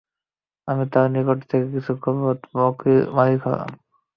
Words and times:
আমি 0.67 0.83
তার 0.93 1.07
নিকট 1.15 1.39
থেকে 1.49 1.67
কিছু 1.73 1.91
গরু 2.03 2.21
ও 2.25 2.33
বকরীর 2.55 3.01
মালিক 3.15 3.39
হলাম। 3.45 3.71